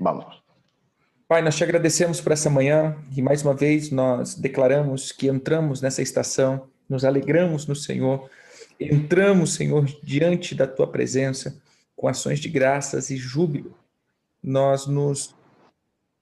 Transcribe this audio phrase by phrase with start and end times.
[0.00, 0.42] Vamos.
[1.28, 5.82] Pai, nós te agradecemos por essa manhã e mais uma vez nós declaramos que entramos
[5.82, 8.28] nessa estação, nos alegramos no Senhor,
[8.80, 11.60] entramos, Senhor, diante da tua presença
[11.94, 13.76] com ações de graças e júbilo.
[14.42, 15.36] Nós nos,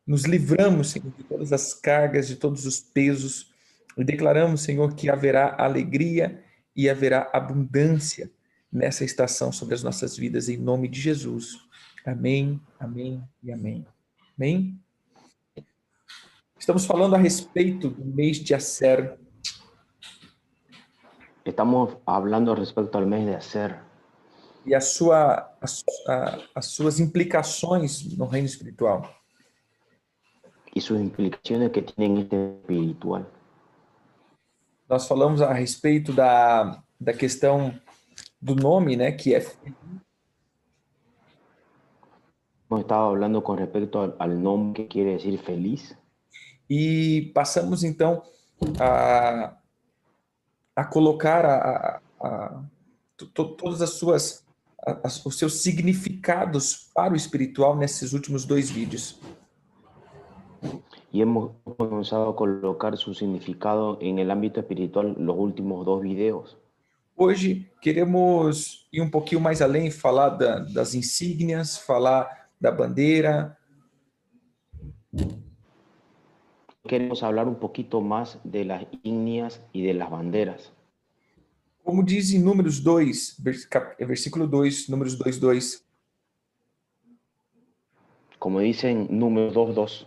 [0.05, 3.55] nos livramos, Senhor, de todas as cargas, de todos os pesos
[3.97, 6.43] e declaramos, Senhor, que haverá alegria
[6.75, 8.29] e haverá abundância
[8.73, 11.68] nessa estação sobre as nossas vidas, em nome de Jesus.
[12.07, 13.87] Amém, amém e amém.
[14.37, 14.81] Amém?
[16.59, 19.19] Estamos falando a respeito do mês de Acer.
[21.45, 23.83] Estamos hablando respecto al mes de Acer
[24.67, 29.19] E a sua, as, a, as suas implicações no reino espiritual.
[30.79, 33.27] y sus implicaciones que este espiritual.
[34.89, 37.79] Nós falamos a respeito da, da questão
[38.41, 39.45] do nome, né, que é
[42.71, 45.97] Hemos estado hablando con respecto al, al nombre que quiere decir feliz
[46.69, 48.23] e passamos então
[48.79, 49.57] a,
[50.77, 52.63] a colocar a, a, a
[53.17, 54.45] to- todas as suas
[55.03, 59.19] as- os seus significados para o espiritual nesses últimos dois vídeos.
[61.11, 66.59] y hemos comenzado a colocar su significado en el ámbito espiritual los últimos dos videos.
[67.17, 73.55] Hoje queremos ir um pouquinho mais além, falar da- das insígnias, falar da bandeira,
[76.87, 80.73] Queremos hablar un poquito más de las ígneas y de las banderas.
[81.85, 85.85] como diz em Números 2, vers- cap- versículo 2, Números 2, 2.
[88.39, 90.07] Como dice en número 2.2,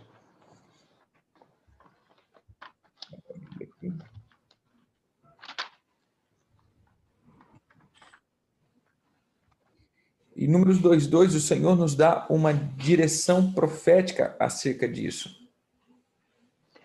[10.36, 15.42] Em Números 2, 2, o Senhor nos dá uma direção profética acerca disso.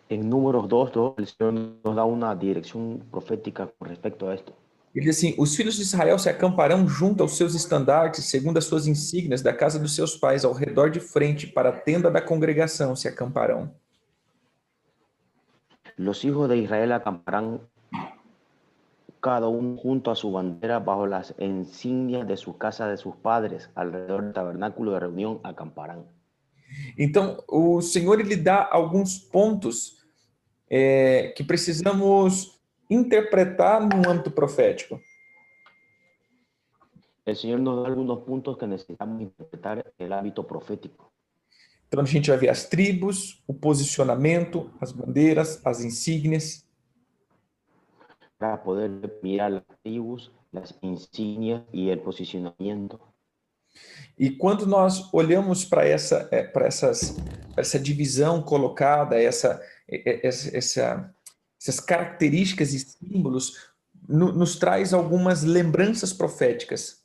[0.08, 1.52] en números 2.2, el Señor
[1.84, 4.52] nos da una dirección profética con respecto a esto.
[4.94, 8.64] Ele diz assim: Os filhos de Israel se acamparão junto aos seus estandartes, segundo as
[8.64, 12.22] suas insígnias, da casa dos seus pais, ao redor de frente, para a tenda da
[12.22, 13.74] congregação se acamparão.
[15.98, 17.60] Los hijos de Israel acamparán
[19.26, 23.68] cada uno junto a su bandera bajo las insignias de su casa de sus padres,
[23.74, 26.06] alrededor del tabernáculo de reunión acamparán.
[26.96, 29.96] Então, o Senhor ele dá alguns pontos
[30.70, 35.00] é, que precisamos interpretar no âmbito profético.
[37.24, 41.12] El Señor nos da algunos puntos que necesitamos interpretar en el ámbito profético.
[41.88, 46.64] Então, a gente vai ver as tribos, o posicionamento, as bandeiras, as insígnias.
[48.38, 53.00] Para poder mirar las tribus, las insignias y el posicionamiento.
[54.18, 57.16] E quando nós olhamos para essa, é, para essas,
[57.56, 61.14] essa divisão colocada, essa, é, é, essa, essa-
[61.60, 63.70] essas características e símbolos,
[64.08, 67.04] no- nos traz algumas lembranças proféticas.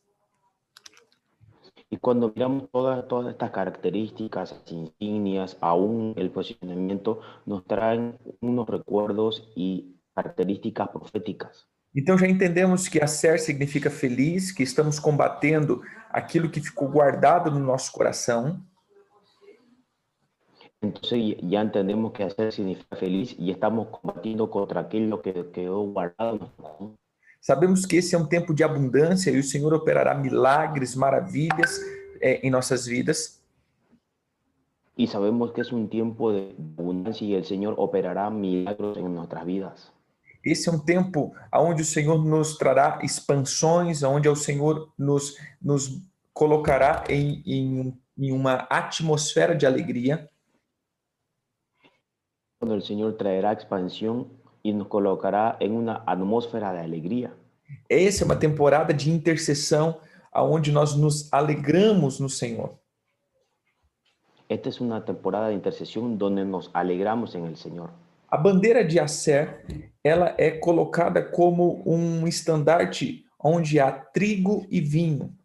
[1.90, 9.52] Y cuando miramos todas, todas estas características, insignias, aún el posicionamiento, nos traen unos recuerdos
[9.58, 11.66] y características proféticas.
[11.94, 17.52] Então já entendemos que a ser significa feliz, que estamos combatendo aquilo que ficou guardado
[17.52, 18.62] no nosso coração.
[21.12, 26.50] Y- ya entendemos que hacer significa feliz y estamos combatiendo contra aquello que quedó guardado.
[27.40, 31.80] Sabemos que esse é um tempo de abundância e o Senhor operará milagres, maravilhas
[32.20, 33.44] é, em nossas vidas.
[34.96, 39.46] Y sabemos que es un tiempo de abundancia y el Señor operará milagros en nuestras
[39.46, 39.92] vidas.
[40.44, 46.02] Esse é um tempo onde o Senhor nos trará expansões, onde o Senhor nos, nos
[46.34, 50.30] colocará em, em, em uma atmosfera de alegria.
[52.60, 54.28] Cuando el Señor traerá expansión
[54.64, 57.34] y nos colocará en una atmósfera de alegría.
[57.90, 60.00] Essa é uma temporada de intercessão,
[60.34, 62.78] onde nós nos alegramos no Senhor.
[64.50, 68.01] Esta es una temporada de intercesión donde nos alegramos en el Señor.
[68.32, 69.66] A bandeira de Asser,
[70.02, 75.38] ela é colocada como um estandarte onde há trigo e vinho.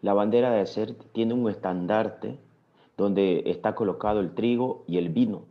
[0.00, 2.38] La bandera de Aser tiene un estandarte
[2.96, 5.48] donde está colocado el trigo y el vino.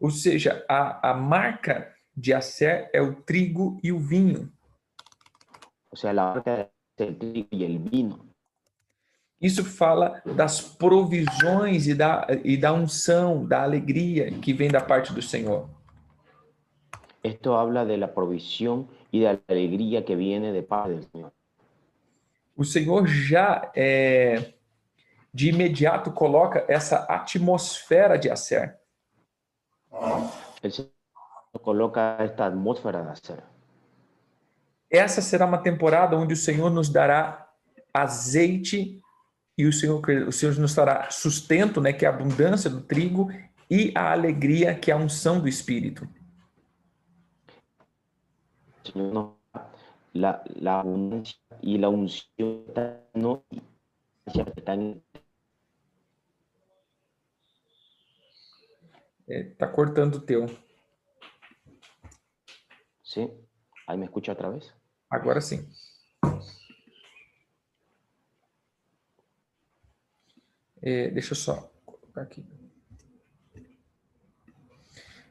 [0.00, 4.50] Ou seja, a, a marca de Asser é o trigo e o vinho.
[5.88, 8.31] O sea, la marca de Aser, el trigo y el vino.
[9.42, 15.12] Isso fala das provisões e da, e da unção, da alegria que vem da parte
[15.12, 15.68] do Senhor.
[17.24, 21.32] Esto habla de la provisión y de la alegría que viene de parte del Señor.
[22.56, 24.54] O Senhor já é,
[25.34, 28.78] de imediato coloca essa atmosfera de Acer.
[30.62, 30.92] El Señor
[31.62, 33.42] coloca esta atmósfera de hacer.
[34.88, 37.48] Essa será uma temporada onde o Senhor nos dará
[37.92, 39.01] azeite
[39.56, 43.30] e o Senhor, o Senhor nos dará sustento, né, que é a abundância do trigo,
[43.70, 46.08] e a alegria, que é a unção do Espírito.
[50.14, 52.66] La, la abundancia y la unción
[53.14, 53.44] no
[59.28, 60.46] É, tá cortando o teu.
[63.02, 63.30] ¿Sí?
[63.86, 64.74] ¿Ahí me escucha otra vez?
[65.08, 65.66] Agora sim.
[70.82, 72.44] É, deixa eu só colocar aqui.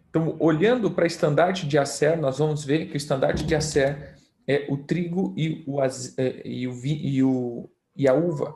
[0.10, 4.16] Então, olhando para o estandarte de Acer, nós vamos ver que o estandarte de Acer
[4.48, 8.54] é o trigo e, o, az- é, e, o, e, o, e a uva.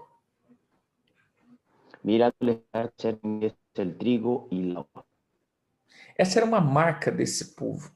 [2.03, 5.05] Mirando el hacer es el trigo y la uva.
[6.17, 7.89] Essa era uma marca desse povo.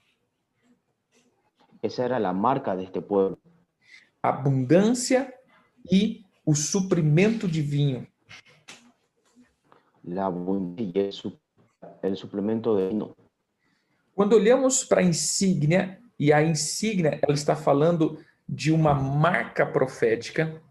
[1.81, 3.38] Esa era la marca de este pueblo.
[4.24, 5.34] Abundância
[5.92, 8.07] e o suprimento de vinho.
[10.09, 11.39] La el, su-
[12.01, 13.15] el suplemento de vino.
[14.15, 18.17] Quando olhamos para a insígnia, e a insígnia ela está falando
[18.47, 20.61] de uma marca profética,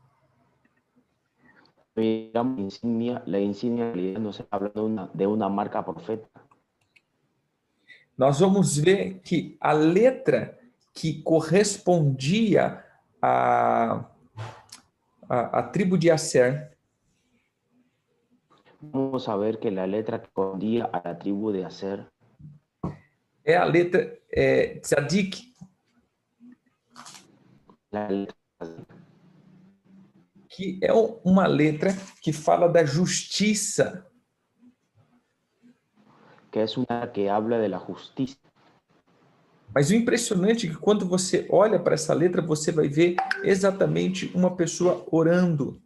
[3.44, 6.40] insignia en realidad nos está hablando de una marca profética.
[8.16, 10.58] nós vamos ver que a letra
[10.92, 12.84] que correspondia
[13.22, 14.04] à,
[15.28, 16.76] à, à tribo de Aser
[18.80, 22.06] Vamos a ver que la letra correspondía a la tribu de Aser
[23.44, 25.52] é a letra é, Tzadik,
[27.90, 28.34] la letra
[30.48, 31.90] que é um- uma letra
[32.22, 34.04] que fala da justiça.
[36.50, 38.40] que es una que habla de la justicia.
[39.74, 44.32] Mas o impressionante é que quando você olha para essa letra, você vai ver exatamente
[44.34, 45.78] uma pessoa orando.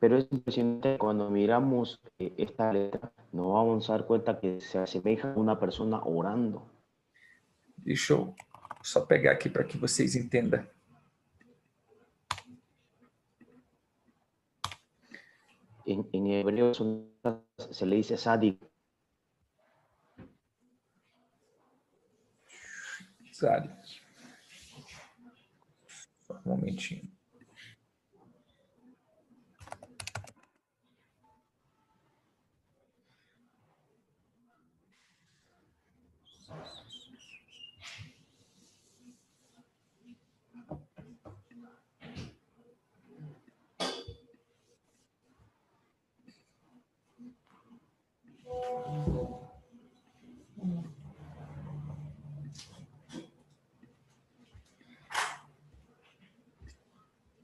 [0.00, 4.78] Pero es impresionante cuando miramos eh, esta letra, nos vamos a dar cuenta que se
[4.78, 6.66] asemeja a una persona orando.
[7.76, 8.34] Deixa eu
[8.82, 10.66] só pegar aqui para que vocês entendam.
[15.84, 17.10] En, en hebreo son-
[17.70, 18.58] se le dice sadik,
[23.32, 23.70] Sabe?
[26.26, 27.19] Só um momentinho.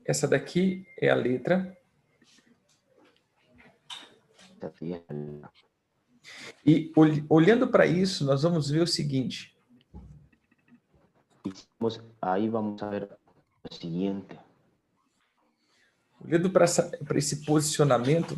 [0.06, 1.76] Essa daqui é a letra.
[4.60, 5.50] la-
[6.64, 9.56] E ol- olhando para isso, nós vamos ver o seguinte:
[11.44, 12.00] y vamos-
[12.82, 13.08] a ver
[13.64, 14.38] lo siguiente.
[16.24, 16.64] olhando para
[17.18, 18.36] esse posicionamento,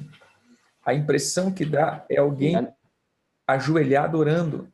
[0.84, 2.54] a impressão que dá é alguém
[3.46, 4.70] ajoelhado orando.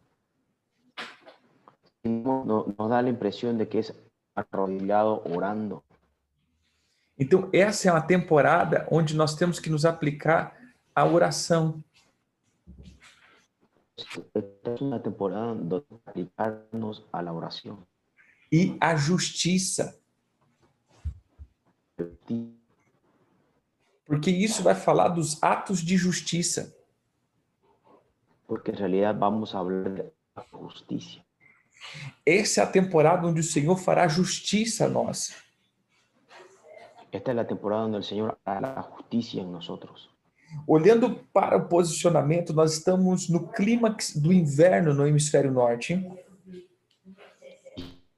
[2.07, 3.95] no- no- nos da la impresión de que es
[4.35, 5.83] arrodillado orando.
[7.19, 10.57] Então, essa é uma temporada onde nós temos que nos aplicar
[10.95, 11.83] à oração.
[13.97, 17.79] Es una temporada donde aplicarnos a la oración.
[18.55, 19.99] e à justiça,
[24.07, 26.73] porque isso vai falar dos atos de justiça.
[28.47, 30.05] Porque en realidad vamos a hablar de
[30.37, 31.25] la justicia.
[32.25, 35.35] Essa é a temporada onde o Senhor fará justiça a nós.
[37.15, 40.11] Esta es la temporada donde el Señor hará justicia en nosotros.
[40.67, 45.95] Olhando para o posicionamento, nós estamos no clímax do inverno no hemisfério norte.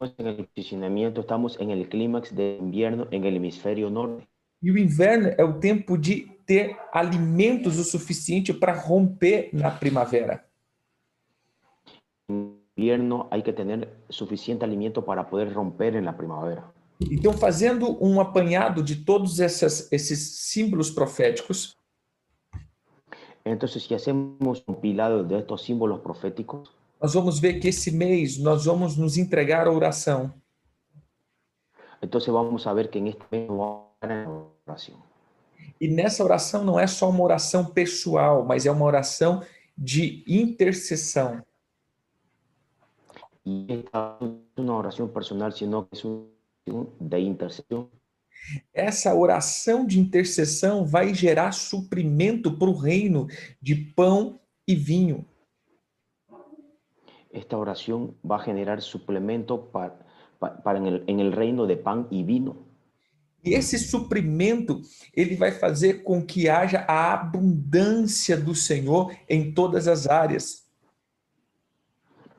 [0.01, 4.27] Estamos En el posicionamiento estamos en el clímax de invierno en el hemisferio norte.
[4.63, 10.43] E o inverno é o tempo de ter alimentos o suficiente para romper na primavera.
[12.31, 16.73] En invierno hay que tener suficiente alimento para poder romper en la primavera.
[17.01, 21.77] Então, fazendo um apanhado de todos essas, esses símbolos proféticos,
[23.47, 26.69] Entonces, si hacemos un compilado de estos símbolos proféticos,
[27.01, 30.35] nós vamos ver que esse mês nós vamos nos entregar à oração.
[32.03, 34.29] entonces vamos a ver que en este mes nos vamos a
[34.67, 34.99] oración.
[35.81, 39.43] E nessa oração não é só uma oração pessoal, mas é uma oração
[39.77, 41.43] de intercessão.
[43.69, 46.36] Esta no es una oración personal, sino que es una
[47.01, 47.89] de intercesión.
[48.73, 53.27] Essa oração de intercessão vai gerar suprimento para o reino
[53.61, 55.25] de pão e vinho.
[57.33, 59.99] Esta oración va a generar suplemento para,
[60.39, 62.67] pa- para en, el, el reino de pan y vino.
[63.45, 64.81] E esse suprimento,
[65.15, 70.67] ele vai fazer com que haja a abundância do Senhor em todas as áreas.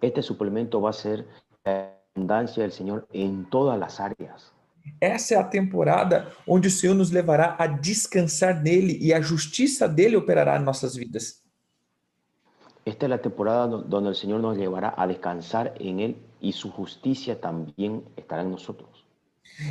[0.01, 1.25] Este suplemento va a ser
[1.65, 4.51] la abundancia del Señor en todas las áreas.
[4.99, 9.87] Essa é a temporada onde o Senhor nos levará a descansar nele e a justiça
[9.87, 11.43] dele operará em nossas vidas.
[12.85, 16.53] Esta es la temporada do- donde el Señor nos llevará a descansar en Él y
[16.53, 19.05] su justicia también estará en nosotros.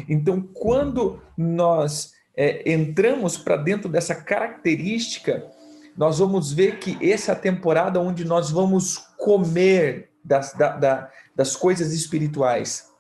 [0.09, 5.51] Então, quando nós é, entramos para dentro dessa característica,
[5.97, 11.11] nós vamos ver que essa é a temporada onde nós vamos comer das, da- da-
[11.35, 12.91] das coisas espirituais.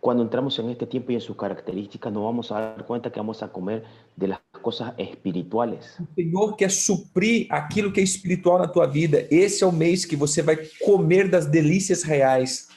[0.00, 3.18] Cuando entramos en este tiempo y en sus características, nos vamos a dar cuenta que
[3.18, 3.82] vamos a comer
[4.16, 5.98] de las cosas espirituales.
[6.00, 9.26] O Senhor quer suprir aquilo que é espiritual na tua vida.
[9.28, 12.68] Esse é o mês que você vai comer das delícias reais.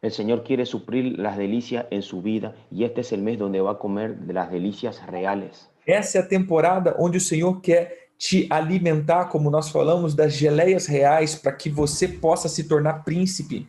[0.00, 3.60] El Señor quiere suplir las delicias en su vida y este es el mes donde
[3.60, 5.68] va a comer de las delicias reales.
[5.86, 10.86] Essa é a temporada onde o Senhor quer te alimentar, como nós falamos, das geleias
[10.86, 13.66] reais, para que você possa se tornar príncipe.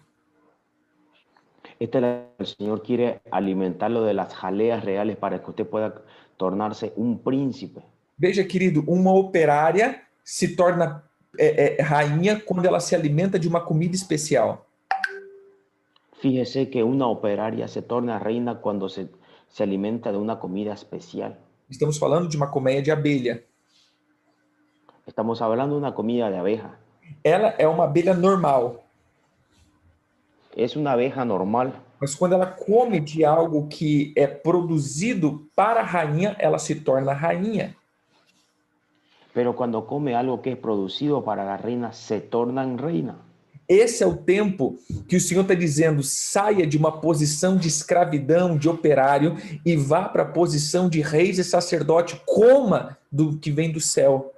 [1.79, 6.01] Este el Señor quiere alimentarlo de las jaleas reales para que usted pueda
[6.37, 7.81] tornarse un príncipe.
[8.17, 11.03] Veja, querido, uma operária se torna
[11.37, 14.65] é, é, rainha quando ela se alimenta de uma comida especial.
[16.21, 19.09] Fíjese que una operaria se torna reina cuando se,
[19.49, 21.37] se alimenta de una comida especial.
[21.69, 23.43] Estamos falando de uma colmeia de abelha.
[25.05, 26.77] Estamos hablando de una comida de abeja.
[27.23, 28.81] Ela é uma abelha normal,
[30.55, 35.83] Es una abeja normal, mas quando ela come de algo que é produzido para a
[35.83, 37.75] rainha, ela se torna rainha.
[39.35, 43.17] pero cuando come algo que es producido para la reina, se torna reina.
[43.67, 44.77] Esse é o tempo
[45.09, 49.35] que o Senhor está dizendo: saia de uma posição de escravidão, de operário,
[49.65, 54.31] e vá para a posição de reis e sacerdote, coma do que vem do céu.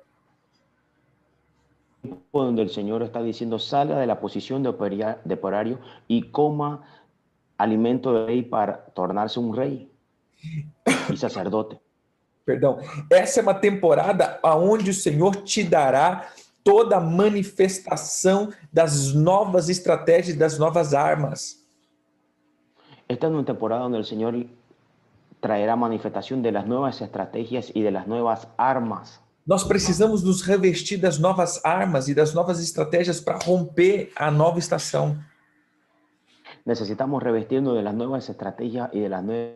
[2.32, 6.84] Donde el Señor está diciendo, salga de la posición de, operia- de operario y coma
[7.58, 9.92] alimento de rey para tornarse un rey
[11.10, 11.80] y sacerdote.
[12.46, 12.80] Perdão.
[13.10, 16.30] Essa é uma temporada aonde o Senhor te dará
[16.64, 21.66] toda a manifestação das novas estratégias, das novas armas.
[23.08, 24.46] Esta es una temporada donde el Señor
[25.40, 29.22] traerá manifestación de las nuevas estrategias y de las nuevas armas.
[29.48, 34.60] Nós precisamos nos revestir das novas armas e das novas estratégias para romper a nova
[34.60, 35.18] estação.
[36.66, 39.56] Necesitamos revestirnos de las nuevas estrategias y de las nuevas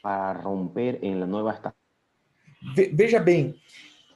[0.00, 1.74] para romper en la nueva estación.
[2.76, 3.54] Ve- Veja bem,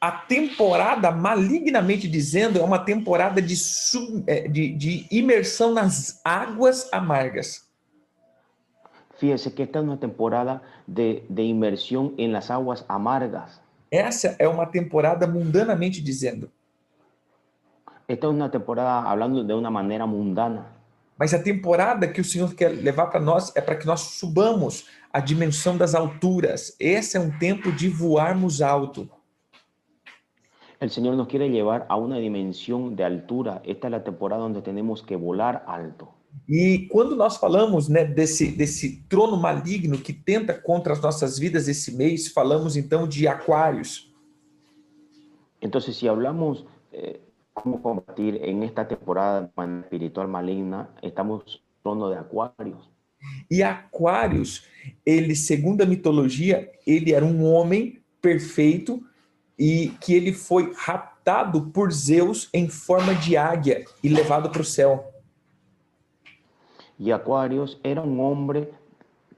[0.00, 6.88] a temporada, malignamente dizendo, é uma temporada de, sub- é, de, de imersão nas águas
[6.92, 7.68] amargas.
[9.18, 13.60] Fíjese que esta es una temporada de, de inmersión en las aguas amargas.
[13.90, 16.50] Essa é uma temporada mundanamente dizendo.
[18.08, 20.66] Esta es una temporada hablando de una manera mundana.
[21.18, 24.86] Mas a temporada que o Senhor quer levar para nós é para que nós subamos
[25.12, 26.76] a dimensão das alturas.
[26.78, 29.08] Esse é um tempo de voarmos alto.
[30.78, 33.62] El Señor nos quiere llevar a una dimensión de altura.
[33.64, 36.15] Esta es la temporada donde tenemos que volar alto.
[36.48, 41.68] E quando nós falamos né, desse, desse trono maligno que tenta contra as nossas vidas
[41.68, 44.12] esse mês, falamos então de aquários.
[45.60, 47.20] Entonces, si hablamos eh,
[47.52, 49.50] cómo combatir en esta temporada
[49.82, 52.90] espiritual maligna, estamos trono de acuarios.
[53.50, 54.66] E Aquários,
[55.04, 59.02] ele, segundo a mitologia, ele era um homem perfeito
[59.58, 64.64] e que ele foi raptado por Zeus em forma de águia e levado para o
[64.64, 65.12] céu.
[66.98, 68.72] Y Acuarios era un hombre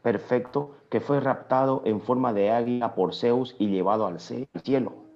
[0.03, 5.09] perfecto que fue raptado en forma de águila por Zeus y llevado al cielo.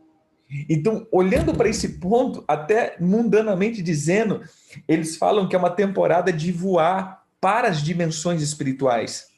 [0.69, 4.43] Então, olhando para esse ponto, até mundanamente dizendo,
[4.87, 9.33] eles falam que é uma temporada de voar para as dimensões espirituais.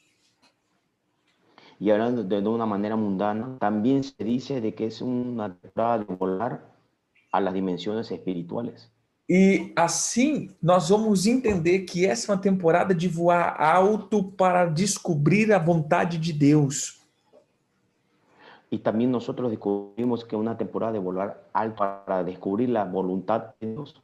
[1.79, 5.99] Y hablando de, de una manera mundana, también se dice de que es una temporada
[5.99, 6.65] de volar
[7.31, 8.91] a las dimensiones espirituales.
[9.27, 15.51] E assim nós vamos entender que essa é uma temporada de voar alto para descobrir
[15.51, 17.01] a vontade de Deus.
[18.69, 23.67] Y también nosotros descubrimos que una temporada de volar alto para descubrir la voluntad de
[23.67, 23.95] Dios.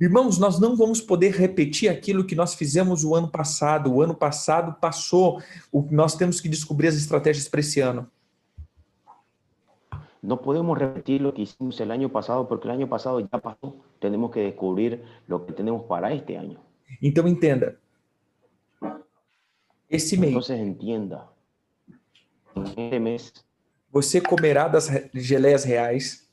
[0.00, 3.92] Irmãos, nós não vamos poder repetir aquilo que nós fizemos o ano passado.
[3.92, 5.40] O ano passado passou.
[5.70, 8.10] O, nós temos que descobrir as estratégias para esse ano.
[10.20, 13.76] No podemos repetir lo que hicimos el año pasado porque el año pasado ya pasó.
[14.04, 16.58] Tenemos que descubrir lo que tenemos para este año.
[17.00, 17.76] Então entenda.
[19.88, 21.28] Esse mês Entonces entienda,
[22.54, 23.32] en este mes
[23.90, 26.28] você comerá das geleias reais.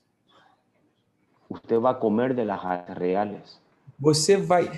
[1.49, 2.59] usted va a comer de las
[2.97, 3.59] reales.
[3.99, 4.69] Você vai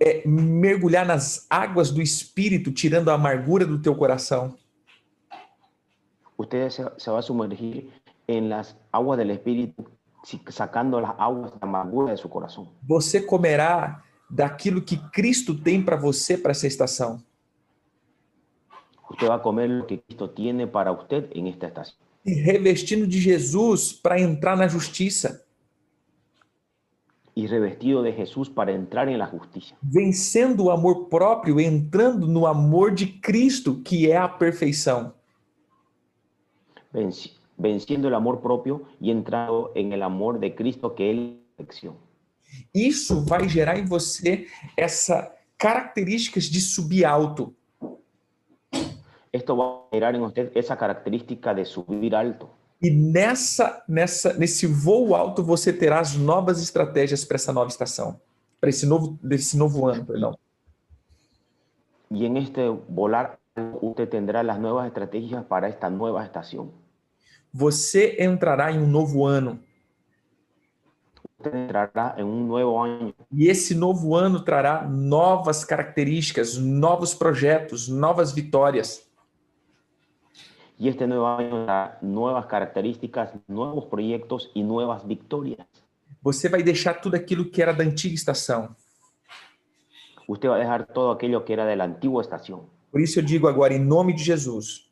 [0.00, 4.56] é, mergulhar nas águas do Espírito, tirando a amargura do teu coração.
[6.36, 7.90] Usted se, se va a sumergir
[8.26, 10.01] en las aguas del Espíritu, si-
[10.50, 12.68] sacando las aguas de amargura de su corazón.
[12.82, 17.22] Você comerá daquilo que Cristo tem para você para essa estação.
[19.10, 21.98] Usted va a comer lo que Cristo tiene para usted en esta estación.
[22.24, 25.44] E revestindo de Jesus para entrar na justiça,
[27.34, 29.74] Y revestido de Jesús para entrar en la justicia.
[29.82, 35.14] vencendo o amor próprio, entrando no amor de Cristo, que é a perfeição.
[36.92, 41.96] venci- venciendo el amor propio y entrando en el amor de Cristo que la perfección.
[42.74, 47.54] Isso vai gerar em você essa características de subir alto.
[49.32, 52.50] Esto va a generar en usted esa característica de subir alto.
[52.82, 58.20] E nessa, nessa, nesse voo alto você terá as novas estratégias para essa nova estação,
[58.60, 60.36] para esse novo, desse novo ano, perdão.
[62.10, 63.38] Y en este volar
[63.80, 66.72] usted tendrá las nuevas estrategias para esta nueva estación.
[67.52, 69.60] Você entrará em um novo ano.
[71.44, 78.32] Entrará en un nuevo año E esse novo ano trará novas características, novos projetos, novas
[78.32, 79.12] vitórias.
[80.82, 85.64] y este nuevo año dará nuevas características, nuevos proyectos y nuevas victorias.
[86.20, 88.74] Você vai deixar tudo aquilo que era da antiga estação.
[90.26, 92.68] Usted va a dejar todo aquello que era de la antigua estación.
[92.90, 94.91] Por isso eu digo agora, em nome de Jesus,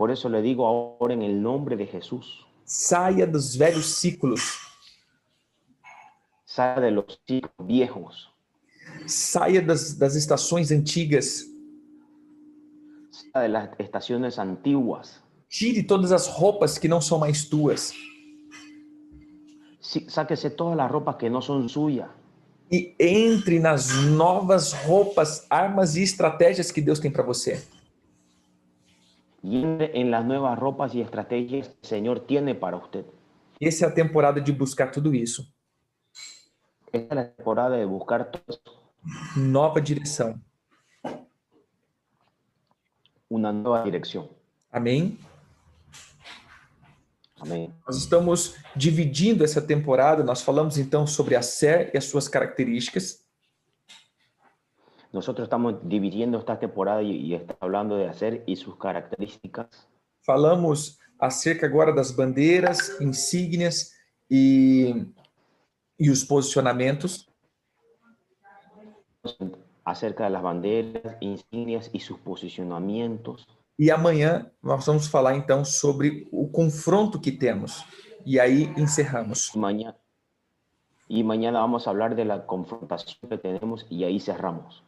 [0.00, 4.40] Por eso le digo ahora en el nombre de Jesús, saia dos velhos ciclos,
[6.42, 8.32] sal de los ciclos viejos,
[9.04, 11.44] saia das, das estações antigas,
[13.10, 17.92] sal de las estaciones antiguas, tire todas as roupas que não são mais tuas.
[19.82, 22.08] Sáquese todas las ropas que no son suyas.
[22.72, 27.62] E entre nas novas roupas, armas e estratégias que Deus tem para você.
[29.42, 33.04] Y en las nuevas ropas y estrategias que el Señor tiene para usted.
[33.60, 35.44] Essa é a temporada de buscar tudo isso.
[36.92, 38.60] Esta es la temporada de buscar todo eso,
[39.36, 40.40] Nova direção.
[43.30, 44.28] una nueva dirección.
[44.72, 45.16] Amém?
[47.40, 47.72] Amén.
[47.86, 50.24] Nós estamos dividindo essa temporada.
[50.24, 53.24] Nós falamos então sobre a SER e as suas características.
[55.12, 59.68] Nosotros estamos dividiendo esta temporada y, y está hablando de hacer y sus características.
[60.22, 63.94] Falamos acerca agora das bandeiras, insígnias
[64.28, 65.06] e,
[65.98, 67.28] e os posicionamentos.
[69.84, 73.46] acerca de las banderas, insignias y sus posicionamientos.
[73.78, 77.84] E amanhã nós vamos falar então sobre o confronto que temos.
[78.24, 79.54] E aí encerramos.
[79.54, 79.96] Mañana,
[81.08, 84.82] y mañana vamos a hablar de la confrontación que tenemos y ahí cerramos.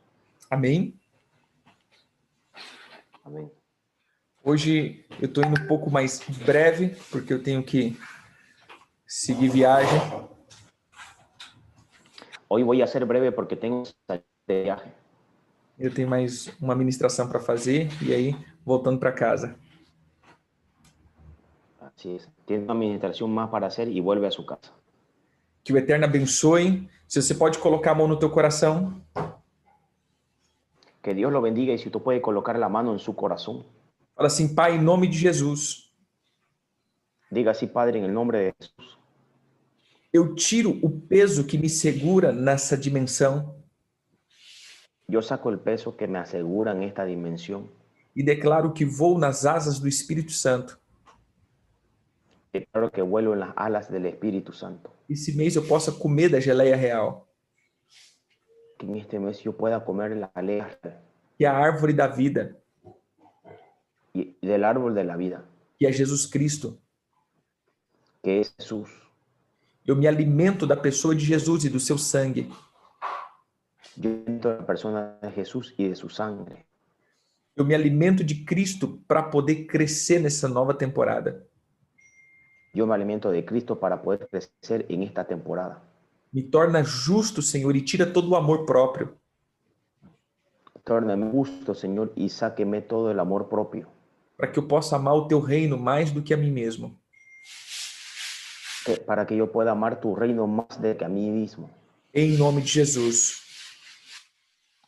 [0.52, 1.00] Amém?
[3.24, 3.50] Amén.
[4.44, 7.96] Hoje eu estou indo um pouco mais breve, porque eu tenho que
[9.06, 9.98] seguir viagem.
[12.50, 13.94] Voy a ser breve porque de
[14.46, 14.92] viaje.
[15.78, 19.56] Eu tenho mais uma ministração para fazer e aí voltando para casa.
[21.80, 22.28] Así es.
[22.46, 24.70] Tiene una administración más para hacer y vuelve a su casa.
[25.64, 26.90] Que o Eterno abençoe.
[27.08, 29.02] Se você pode colocar a mão no teu coração,
[31.02, 33.66] Que Dios lo bendiga y si usted puede colocar la mano en su corazón,
[34.14, 35.92] fala assim: Pai, em nome de Jesus,
[37.30, 38.98] diga así, Padre, en el nombre de Jesús.
[40.14, 43.56] eu tiro o peso que me segura nessa dimensão
[45.08, 47.68] Yo saco el peso que me asegura en esta dimensión.
[48.14, 50.78] e declaro que vou nas asas do Espírito Santo.
[52.52, 54.90] Declaro que vuelo en las alas del Espíritu Santo.
[55.08, 57.26] Esse mês eu possa comer da geleia real,
[58.82, 60.76] Que en este mes yo pueda comer la jalea
[61.38, 62.56] que é a árvore da vida,
[64.12, 65.44] y del árbol de la vida,
[65.78, 66.80] que é Jesus Cristo.
[68.20, 68.90] que es Jesús.
[69.86, 72.50] Eu me alimento da pessoa de Jesus e do seu sangue.
[73.96, 76.66] Yo siento la persona de Jesús y de su sangre.
[77.54, 81.46] Eu me alimento de Cristo para poder crescer nessa nova temporada.
[82.74, 85.91] Yo me alimento de Cristo para poder crecer en esta temporada.
[86.32, 89.16] Me torna justo, Senhor, e tira todo o amor próprio.
[90.84, 93.86] Tórname justo, Señor, y sáqueme todo el amor propio,
[94.36, 96.98] para que eu possa amar o teu reino mais do que a mim mesmo.
[98.84, 101.70] que- para que yo pueda amar tu reino más de que a mí mismo.
[102.12, 103.40] Em nome de Jesus.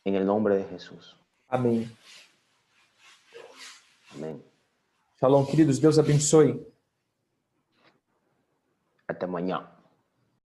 [0.03, 1.15] En el nombre de Jesús.
[1.47, 1.89] Amém.
[4.13, 4.43] Amén.
[5.19, 5.79] Shalom, queridos.
[5.79, 6.59] Deus abençoe.
[9.07, 9.74] Hasta mañana.